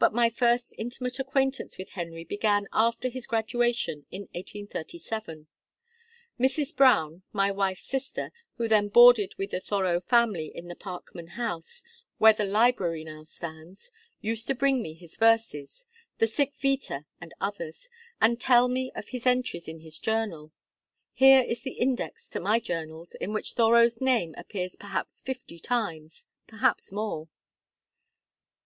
[0.00, 5.46] But my first intimate acquaintance with Henry began after his graduation in 1837.
[6.36, 6.74] Mrs.
[6.76, 11.84] Brown, my wife's sister, who then boarded with the Thoreau family in the Parkman house,
[12.18, 15.86] where the Library now stands, used to bring me his verses
[16.18, 17.88] (the "Sic Vita" and others),
[18.20, 20.50] and tell me of his entries in his Journal.
[21.12, 26.26] Here is the Index to my Journals, in which Thoreau's name appears perhaps fifty times,
[26.48, 27.28] perhaps more.'"